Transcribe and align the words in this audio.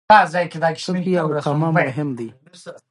ټکی 0.09 1.13
او 1.21 1.27
کامه 1.45 1.69
مهم 1.77 2.09
دي. 2.17 2.29